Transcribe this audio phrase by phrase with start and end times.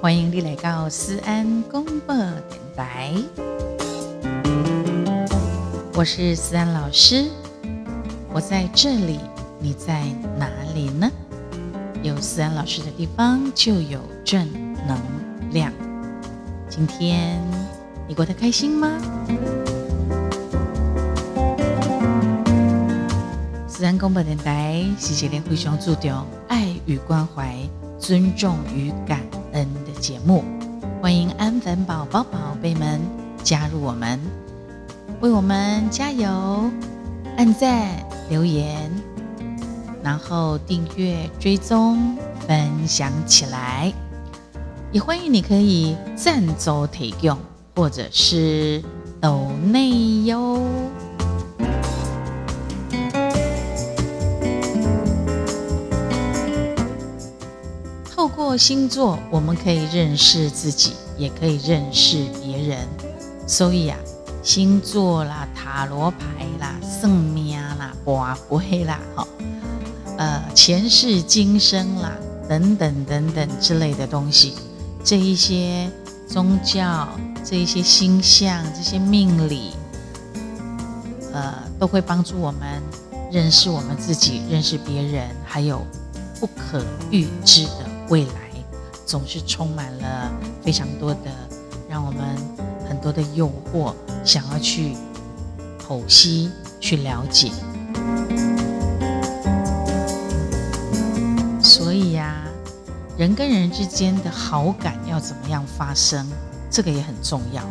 [0.00, 3.12] 欢迎你来到思安公播电台，
[5.92, 7.24] 我是思安老师，
[8.32, 9.18] 我在这里，
[9.58, 10.04] 你在
[10.38, 11.10] 哪里呢？
[12.04, 14.48] 有思安老师的地方就有正
[14.86, 14.96] 能
[15.50, 15.72] 量。
[16.68, 17.42] 今天
[18.06, 18.88] 你过得开心吗？
[23.66, 27.56] 思安公播电台是一个非常注重爱与关怀、
[27.98, 29.37] 尊重与感恩
[29.98, 30.44] 节目，
[31.02, 33.00] 欢迎安粉宝宝宝贝们
[33.42, 34.18] 加入我们，
[35.20, 36.70] 为我们加油，
[37.36, 37.88] 按赞、
[38.30, 38.90] 留言，
[40.02, 42.16] 然后订阅、追踪、
[42.46, 43.92] 分享起来。
[44.92, 47.36] 也欢迎你可以赞助提供，
[47.74, 48.82] 或者是
[49.20, 50.67] 抖内哟。
[58.56, 62.78] 星座，我们可以认识自己，也可以认识别人。
[63.46, 63.98] 所以啊，
[64.42, 69.26] 星座啦、塔罗牌啦、圣命啦、卦龟啦、哈，
[70.18, 72.12] 呃，前世今生啦，
[72.48, 74.54] 等等等等之类的东西，
[75.02, 75.90] 这一些
[76.28, 77.08] 宗教、
[77.44, 79.72] 这一些星象、这些命理，
[81.32, 82.82] 呃，都会帮助我们
[83.32, 85.82] 认识我们自己，认识别人，还有
[86.38, 87.87] 不可预知的。
[88.08, 88.32] 未来
[89.04, 91.30] 总是充满了非常多的
[91.88, 92.36] 让我们
[92.88, 94.96] 很多的诱惑，想要去
[95.86, 96.50] 剖析、
[96.80, 97.50] 去了解。
[101.62, 102.44] 所以呀，
[103.18, 106.26] 人跟人之间的好感要怎么样发生，
[106.70, 107.62] 这个也很重要。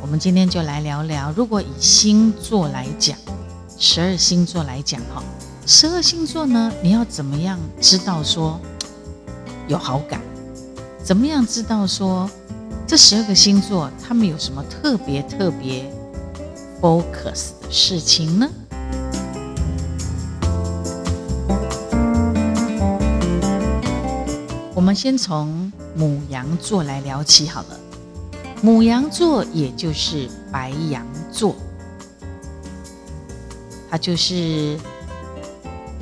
[0.00, 3.18] 我们今天就来聊聊，如果以星座来讲，
[3.78, 5.22] 十二星座来讲哈，
[5.66, 8.58] 十二星座呢，你要怎么样知道说？
[9.68, 10.18] 有好感，
[11.04, 12.28] 怎么样知道说
[12.86, 15.84] 这十二个星座他们有什么特别特别
[16.80, 18.48] focus 的事情呢？
[24.74, 27.78] 我们先从母羊座来聊起好了。
[28.62, 31.54] 母羊座也就是白羊座，
[33.90, 34.78] 它就是。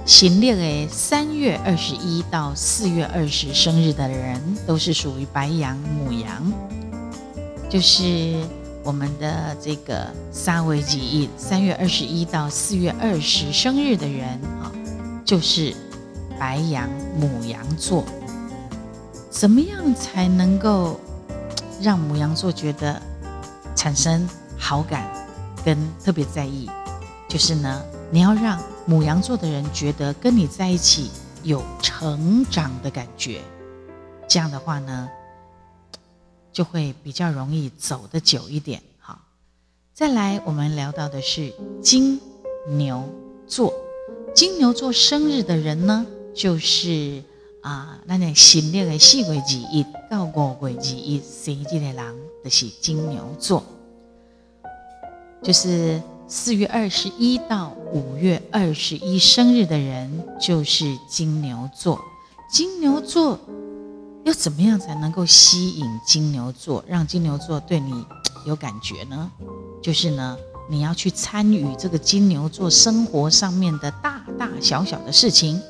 [0.07, 6.53] 新历诶，三月二十一到四月二十生日的人都是属于白羊、母羊，
[7.69, 8.41] 就是
[8.85, 14.29] 我们的这个三维记忆，三月二十一到四月二十生日的人
[14.63, 14.71] 啊，
[15.25, 15.75] 就是
[16.39, 18.05] 白羊、母羊座。
[19.29, 21.01] 怎么样才能够
[21.83, 23.03] 让母羊座觉得
[23.75, 25.05] 产生好感
[25.65, 26.71] 跟特别在意？
[27.29, 28.57] 就是呢，你要让。
[28.89, 31.11] 母羊座的人觉得跟你在一起
[31.43, 33.41] 有成长的感觉，
[34.29, 35.09] 这样的话呢，
[36.53, 38.81] 就会比较容易走得久一点。
[39.01, 39.19] 好，
[39.93, 41.53] 再来我们聊到的是
[41.83, 42.21] 金
[42.69, 43.09] 牛
[43.49, 43.75] 座，
[44.33, 47.25] 金牛座生日的人呢，就是
[47.63, 53.65] 啊，那那新历的四月之一到五月之一生日的人，就是金牛座，
[55.43, 56.01] 就是。
[56.29, 62.01] 四月二十一到五月二十一生日的人就是金牛座。
[62.51, 63.39] 金牛座
[64.25, 68.05] 要怎么样才能够吸引金牛座，让金牛座对你
[68.45, 69.31] 有感觉呢？
[69.81, 70.37] 就是呢，
[70.69, 75.63] 你要去参与这个金牛座生活上面的大大小小的事情。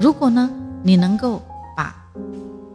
[0.00, 0.50] 如果呢，
[0.82, 1.42] 你能够
[1.76, 1.94] 把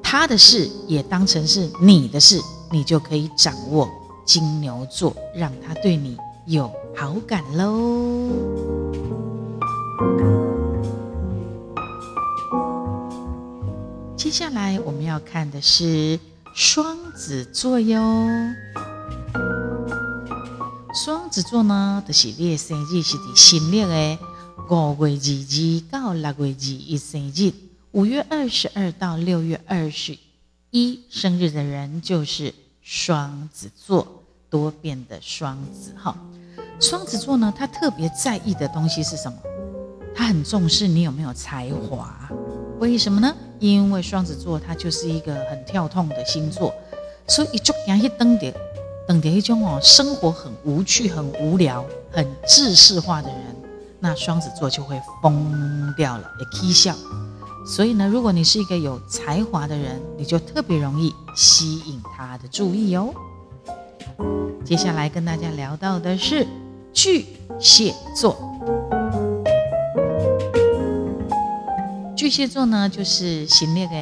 [0.03, 2.39] 他的事也当成是你的事，
[2.71, 3.89] 你就可以掌握
[4.23, 6.15] 金牛座，让他对你。
[6.47, 8.29] 有好感喽！
[14.15, 16.19] 接下来我们要看的是
[16.53, 17.99] 双子座哟。
[20.93, 24.19] 双子座呢的系列生日是第新历的
[24.69, 25.17] 五月二
[25.49, 27.51] 日到六月二一生日，
[27.91, 30.15] 五月二十二到六月二十
[30.69, 32.53] 一生日的人就是
[32.83, 34.21] 双子座。
[34.47, 36.15] 多变的双子哈，
[36.79, 39.37] 双子座呢，他特别在意的东西是什么？
[40.15, 42.29] 他很重视你有没有才华。
[42.79, 43.33] 为什么呢？
[43.59, 46.73] 因为双子座他就是一个很跳痛的星座，
[47.27, 48.53] 所以一捉人一登点，
[49.07, 53.39] 登点一种哦，生活很无趣、很无聊、很制式化的人，
[53.99, 56.93] 那双子座就会疯掉了，也啼笑。
[57.65, 63.13] 所以呢，如果你是一个有才华的人，你就特别容易吸引他的注意哦。
[64.65, 66.45] 接下来跟大家聊到的是
[66.95, 67.25] 巨
[67.59, 68.37] 蟹座。
[72.15, 73.93] 巨蟹座呢，就是新历的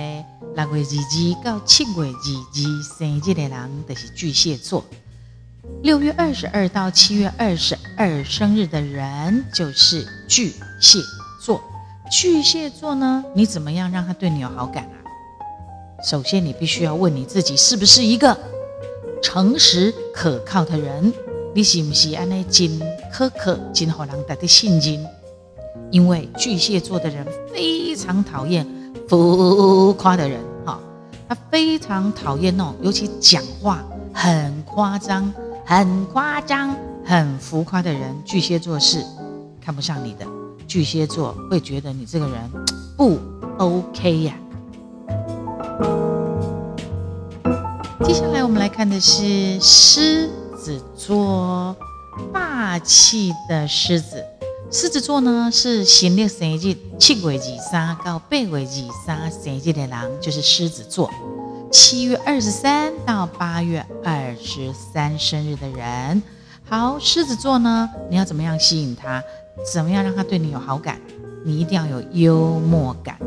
[0.56, 1.04] 六月二
[1.34, 4.86] 二到七月二二生日的人，就是巨蟹座。
[5.82, 11.00] 六月二十二到七月二十二生日的人，就是巨蟹
[11.42, 11.60] 座。
[12.12, 14.96] 巨蟹座呢，你怎么样让他对你有好感啊？
[16.06, 18.38] 首先，你必须要问你自己，是不是一个
[19.24, 21.12] 诚实可靠的人？
[21.56, 22.68] 你是不是安尼真
[23.14, 25.06] 苛刻、真好人得的信任？
[25.92, 27.24] 因为巨蟹座的人
[27.54, 28.66] 非常讨厌
[29.08, 30.80] 浮夸的人，哈，
[31.30, 35.32] 他非常讨厌那种，尤其讲话很夸张、
[35.64, 38.16] 很夸张、很浮夸的人。
[38.26, 39.06] 巨蟹座是
[39.62, 40.26] 看不上你的。
[40.68, 42.36] 巨蟹座会觉得你这个人
[42.98, 43.20] 不
[43.60, 44.34] OK 呀。
[48.04, 50.28] 接下来我们来看的是狮
[50.64, 51.76] 子座，
[52.32, 54.24] 霸气的狮子。
[54.72, 58.66] 狮子座呢是新历生日七月二三到八月二
[59.06, 61.12] 三生日的人，就是狮子座。
[61.70, 66.24] 七月二十三到八月二十三生日的人，
[66.70, 69.22] 好，狮子座呢，你要怎么样吸引他？
[69.74, 70.98] 怎么样让他对你有好感？
[71.46, 73.18] 你一定要有幽默感。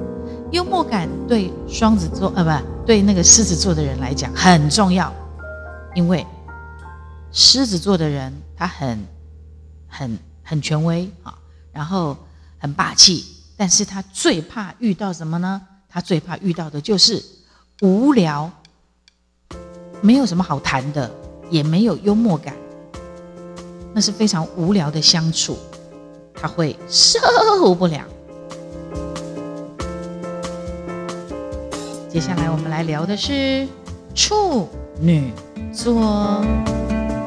[0.52, 5.12] 幽默感对双子座呃不对那个狮子座的人来讲很重要，
[5.94, 6.26] 因为
[7.38, 9.06] 狮子座的人他很
[9.86, 11.36] 很很权威啊，
[11.70, 12.16] 然后
[12.56, 13.26] 很霸气，
[13.58, 15.60] 但是他最怕遇到什么呢？
[15.86, 17.22] 他最怕遇到的就是
[17.82, 18.50] 无聊，
[20.00, 21.10] 没有什么好谈的，
[21.50, 22.56] 也没有幽默感，
[23.92, 25.58] 那是非常无聊的相处。
[26.32, 28.02] 他会受不了。
[32.08, 33.68] 接下来我们来聊的是
[34.14, 35.30] 处女
[35.70, 36.42] 座。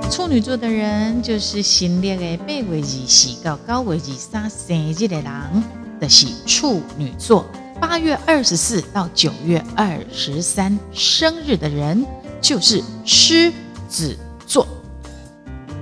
[0.09, 5.63] 处女座的人就是新历的八月二四到九月二三生日的人，
[5.99, 7.45] 的是处女座。
[7.79, 12.03] 八月二十四到九月二十三生日的人，
[12.41, 13.53] 就是狮
[13.87, 14.17] 子
[14.47, 14.67] 座。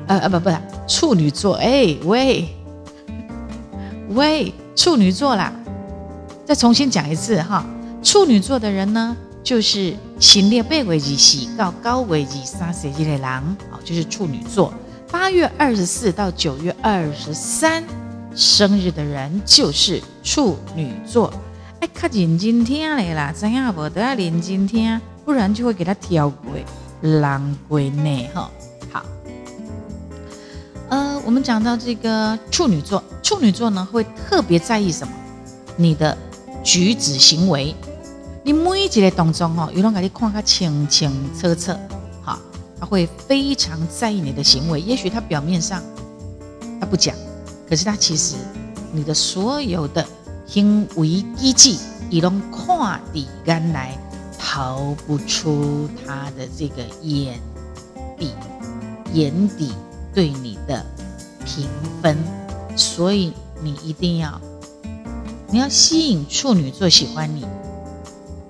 [0.07, 0.51] 呃呃不不，
[0.87, 1.55] 处女座。
[1.55, 2.49] 哎喂。
[4.09, 5.53] 喂，处女座啦！
[6.45, 7.65] 再重新讲一次哈，
[8.03, 9.15] 处女座的人呢，
[9.47, 14.73] 就是新历八月二四到九月二三生日的人，好，就是处女座。
[15.09, 17.81] 八月二十四到九月二十三
[18.35, 21.33] 生日的人，就是处女座。
[21.79, 26.51] 哎，较认真听嘞啦，怎样不都要认真听，不然就会给他挑过
[26.99, 28.51] 狼归内哈。
[28.91, 29.05] 好，
[30.89, 33.01] 呃，我们讲到这个处女座。
[33.23, 35.13] 处女座呢，会特别在意什么？
[35.77, 36.17] 你的
[36.65, 37.73] 举止行为，
[38.47, 41.73] 你每一个动作哦，有人给你看个清清楚楚，
[42.21, 42.39] 好，
[42.79, 44.79] 他会非常在意你的行为。
[44.79, 45.83] 也许他表面上
[46.79, 47.13] 他不讲，
[47.67, 48.35] 可是他其实
[48.93, 50.07] 你的所有的
[50.45, 51.75] 行为依据，
[52.09, 53.97] 一拢看底干来，
[54.39, 57.41] 逃不出他的这个眼
[58.17, 58.31] 底，
[59.11, 59.73] 眼底
[60.13, 60.85] 对你的
[61.45, 61.67] 评
[62.01, 62.17] 分。
[62.77, 64.39] 所以你一定要，
[65.49, 67.45] 你要吸引处女座喜欢你，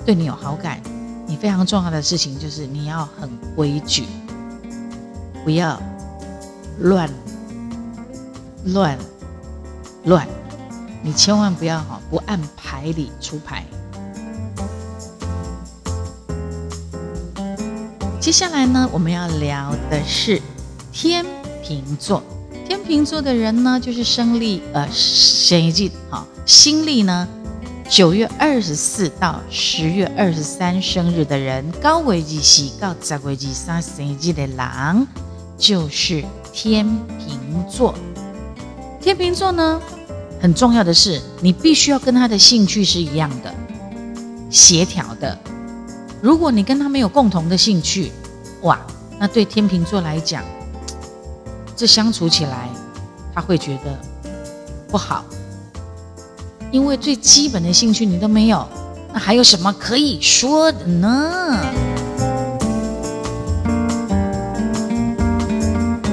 [0.07, 0.81] 对你有好感。
[1.27, 4.05] 你非常重要的事情就是你要很规矩，
[5.43, 5.77] 不要
[6.79, 7.09] 乱
[8.67, 8.97] 乱
[10.05, 10.25] 乱。
[11.03, 13.65] 你千万不要哈，不按牌理出牌。
[18.21, 20.41] 接下来呢，我们要聊的是
[20.93, 21.25] 天
[21.61, 22.23] 秤座。
[22.65, 27.27] 天秤座的人呢，就是生力呃，生日哈，心力呢，
[27.89, 35.07] 九月二十四到十月二十三生日的人，高维日喜到十维日三生日的狼，
[35.57, 36.85] 就是天
[37.17, 37.95] 秤座。
[38.99, 39.81] 天秤座呢，
[40.41, 43.53] 很重要的是，你必须要跟他的兴趣是一样的，
[44.49, 45.37] 协调的。
[46.21, 48.11] 如果你跟他没有共同的兴趣，
[48.63, 48.77] 哇，
[49.17, 50.43] 那对天秤座来讲。
[51.73, 52.69] 这相处起来，
[53.33, 53.97] 他会觉得
[54.89, 55.23] 不好，
[56.71, 58.67] 因为最基本的兴趣你都没有，
[59.13, 61.59] 那还有什么可以说的呢？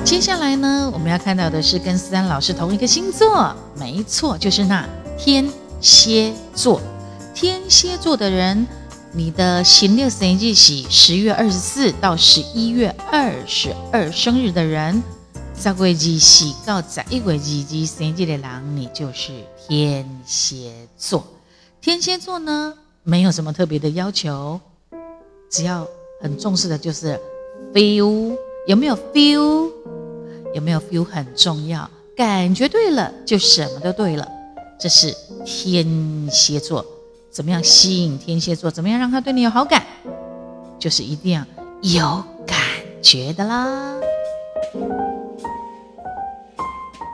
[0.04, 4.86] 接下来呢，我们要看到的是跟思安老师同一个星座，没错，就是那
[5.18, 5.48] 天
[5.80, 6.80] 蝎座。
[7.34, 8.64] 天蝎座的人，
[9.12, 15.02] 你的新历生日是十月二十四到十一月二十二生日的人。
[15.56, 21.24] 十月二四到十一月二二生日的人，你就是天蝎座。
[21.80, 24.60] 天蝎座呢，没有什么特别的要求，
[25.48, 25.86] 只要
[26.20, 27.18] 很重视的就是
[27.72, 29.70] feel，有没有 feel？
[30.54, 34.28] 有没有 feel 很重要，感觉对了就什么都对了。
[34.78, 36.84] 这是天蝎座
[37.30, 38.70] 怎么样吸引天蝎座？
[38.70, 39.84] 怎么样让他对你有好感？
[40.78, 41.44] 就是一定要
[41.80, 42.58] 有感
[43.00, 43.94] 觉的啦。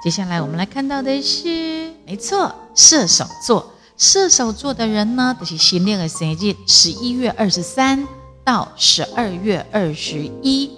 [0.03, 3.71] 接下来我们来看到的是，没错，射手座。
[3.99, 8.09] 射手座的人呢，都是新历的生日，十一月二十三
[8.43, 10.71] 到十二月二十一，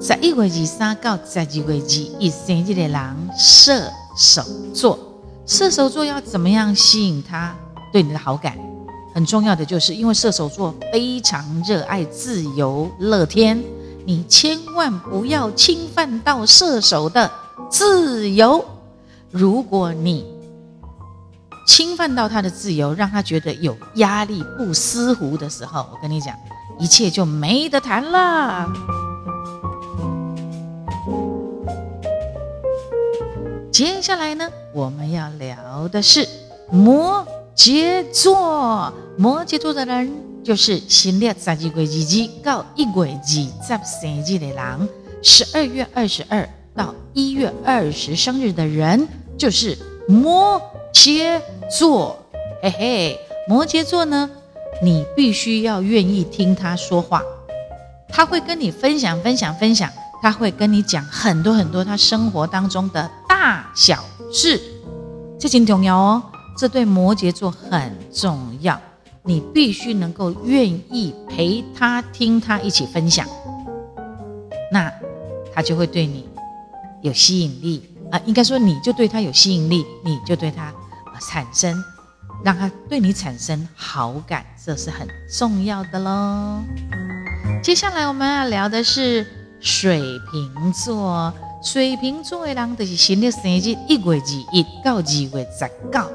[0.00, 1.74] 十一月二三到十二月二
[2.18, 4.42] 一生日的人，射手
[4.72, 4.98] 座。
[5.44, 7.54] 射手座要怎么样吸引他
[7.92, 8.56] 对你的好感？
[9.14, 13.62] 很重要的就是，因为射手座非常热爱自由乐天，
[14.06, 17.30] 你千万不要侵犯到射手的
[17.70, 18.64] 自由。
[19.30, 20.26] 如果你
[21.66, 26.34] 侵犯到他的自由，让他觉得有压力、不舒服的时候，我跟你讲，
[26.78, 28.72] 一切就没得谈了。
[33.72, 36.26] 接下来呢，我们要聊的是
[36.70, 38.92] 摩羯座。
[39.18, 40.10] 摩羯座的人
[40.44, 44.88] 就是新历三季鬼季季到一鬼季在生日的人，
[45.22, 50.60] 十二月二十二到一月二十生日的人就是摩
[50.92, 51.40] 羯。
[51.68, 52.16] 座，
[52.62, 53.18] 嘿嘿，
[53.48, 54.30] 摩羯座呢，
[54.80, 57.20] 你必须要愿意听他说话，
[58.08, 59.90] 他会跟你分享分享分享，
[60.22, 64.60] 他会跟你讲很多很多他生活当中的大小事，
[65.40, 66.22] 这挺重要哦，
[66.56, 68.80] 这对摩羯座很重要，
[69.24, 73.26] 你必须能够愿意陪他听他一起分享，
[74.70, 74.88] 那
[75.52, 76.24] 他就会对你
[77.06, 80.72] 有吸引力啊，应该说你就对他有吸引力，你就对他。
[81.18, 81.74] 产生，
[82.44, 85.08] 让他对你产生好感，这是很
[85.38, 86.60] 重要的喽。
[87.62, 89.26] 接下来我们要聊的是
[89.58, 89.98] 水
[90.30, 91.32] 瓶座。
[91.62, 94.22] 水瓶座的人就是新的生日一月二
[94.52, 96.10] 一到二月十九，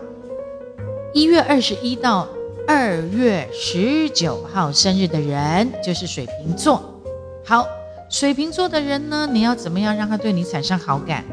[1.16, 2.28] 一月二十一到
[2.68, 7.02] 二月十九号生日的人就是水瓶座。
[7.44, 7.66] 好，
[8.12, 11.24] 水瓶座的人呢，你要怎么样让他对你产生好感？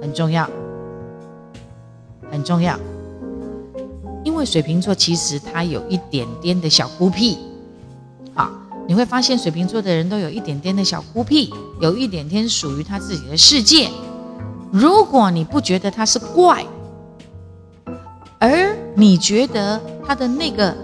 [0.00, 0.48] 很重要。
[2.32, 2.78] 很重要，
[4.24, 7.36] 因为水瓶座其实他有一点点的小孤僻，
[8.34, 8.50] 啊，
[8.86, 13.90] 你会发现水瓶座的人都有一点点的小孤僻，有一点点属于他自己的世界。
[14.72, 16.64] 如果你不觉得他是怪，
[18.38, 20.74] 而你觉得他的那个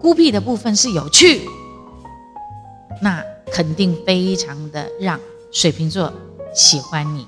[0.00, 1.42] 孤僻的部分是有趣，
[3.02, 3.20] 那
[3.54, 5.20] 肯定非常的让
[5.52, 6.12] 水瓶座
[6.52, 7.24] 喜欢你，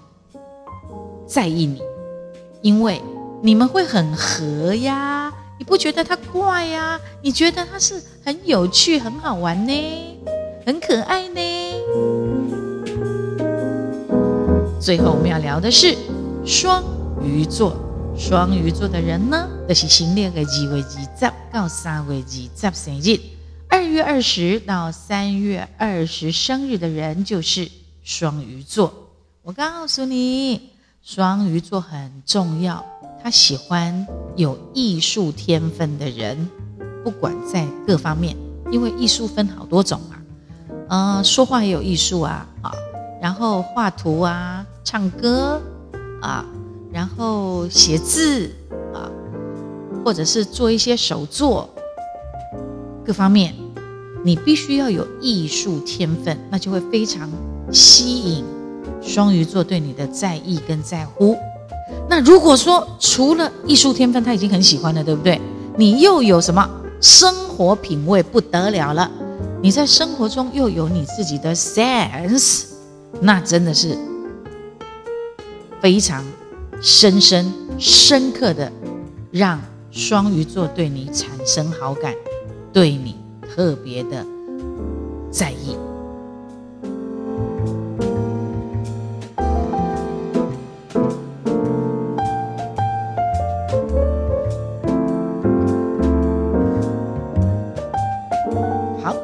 [1.25, 1.81] 在意你，
[2.63, 3.01] 因为。
[3.43, 5.31] 你们会很合呀？
[5.59, 6.99] 你不觉得他怪呀？
[7.23, 10.19] 你觉得他是很有趣、很好玩呢，
[10.65, 11.41] 很可爱呢？
[14.81, 15.95] 最后我们要聊的是
[16.45, 16.83] 双
[17.23, 17.77] 鱼座。
[18.17, 22.25] 双鱼座的人呢，都是新历的二月二十到三月
[22.63, 23.21] 二十生日。
[23.77, 27.71] 二月二十到三月二十生日的人就是
[28.03, 29.11] 双鱼座。
[29.43, 30.71] 我告诉你，
[31.03, 32.83] 双鱼座很重要。
[33.23, 36.49] 他喜欢有艺术天分的人，
[37.05, 38.35] 不管在各方面，
[38.73, 40.17] 因为艺术分好多种嘛
[40.89, 42.73] 啊，呃，说话也有艺术啊，啊，
[43.21, 45.61] 然后画图啊，唱歌
[46.23, 46.43] 啊，
[46.91, 48.51] 然后写字
[48.95, 49.13] 啊，
[50.03, 51.69] 或者是做一些手作，
[53.05, 53.55] 各方面，
[54.27, 57.31] 你必须要有艺术天分，那就会非常
[57.71, 58.45] 吸引
[59.01, 61.37] 双鱼座对你的在意跟在乎。
[62.11, 65.41] 那如果说除了艺术天分，他已经很喜欢了，对不对？
[65.77, 66.69] 你又有什么
[67.01, 69.09] 生活品味不得了了？
[69.63, 72.65] 你在生活中又有你自己的 sense，
[73.21, 73.97] 那真的是
[75.81, 76.25] 非常
[76.81, 78.73] 深深深刻的，
[79.31, 82.13] 让双鱼座对你产生好感，
[82.73, 83.15] 对你
[83.57, 84.23] 特别的
[85.31, 85.75] 在意。
[99.03, 99.17] 好，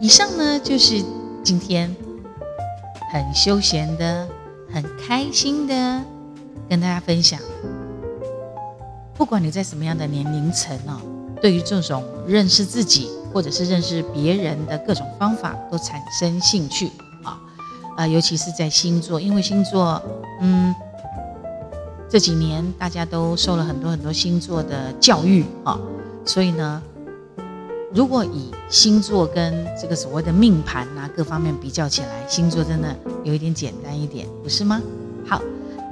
[0.00, 1.00] 以上呢就是
[1.44, 1.94] 今天
[3.12, 4.26] 很休闲的、
[4.72, 6.02] 很开心的
[6.68, 7.38] 跟大家分享。
[9.14, 11.00] 不管你在什么样的年龄层哦，
[11.40, 16.90] 对于这种认识自己或者是认识别人的各种方法都产生兴趣
[17.24, 17.40] 啊
[17.96, 20.00] 啊，尤其是在星座，因为星座，
[20.40, 20.74] 嗯，
[22.08, 25.78] 这几年大家都受了很多很多星座的教育啊，
[26.24, 26.82] 所以呢。
[27.94, 32.88] 如果以星座跟这个所谓的命盘啊各方面比较起来，星座真的
[33.22, 34.80] 有一点简单一点，不是吗？
[35.26, 35.42] 好，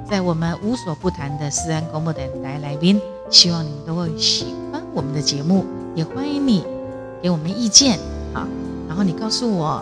[0.09, 4.81] 在我们无所不谈的思安广播电台来宾，希望你们都会喜欢。
[4.95, 6.63] 我们的节目，也欢迎你
[7.21, 7.99] 给我们意见
[8.33, 8.47] 啊。
[8.87, 9.81] 然后你告诉我，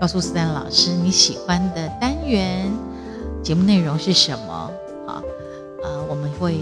[0.00, 2.70] 告诉思丹老师你喜欢的单元
[3.42, 4.70] 节目内容是什么
[5.06, 5.22] 啊？
[5.82, 6.60] 呃，我们会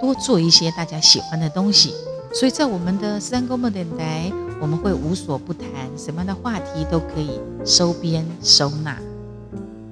[0.00, 1.94] 多做一些大家喜欢的东西。
[2.34, 8.98] 所以在我们的三公梦电台，我们会无所不谈，什么样的话题都可以收编收纳。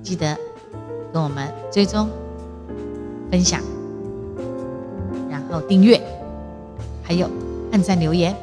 [0.02, 0.36] 记得
[1.12, 2.08] 跟我们追踪、
[3.30, 3.60] 分享，
[5.28, 6.00] 然后订阅，
[7.02, 7.28] 还有
[7.70, 8.34] 按赞留言。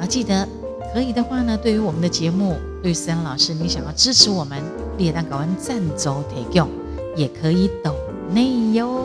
[0.00, 0.48] 啊，记得
[0.94, 4.58] 可以的话呢，对于我们的节目，对思安老师，你想要支持我们，
[4.96, 6.68] 列单搞完赞助提供，
[7.14, 7.94] 也可以抖
[8.32, 9.04] 内哟。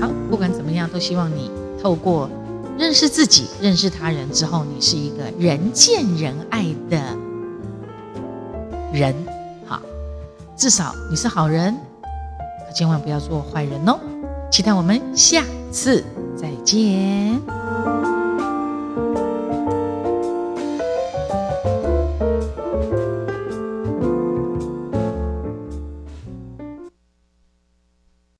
[0.00, 1.48] 好，不管怎么样，都希望你
[1.80, 2.28] 透过。
[2.76, 6.98] 认识自己，认识他人之后，你是一个人见人爱的
[8.92, 9.14] 人，
[9.64, 9.80] 好，
[10.56, 11.72] 至少你是好人，
[12.66, 13.96] 可千万不要做坏人哦。
[14.54, 16.04] 期待我们下次
[16.36, 17.63] 再见。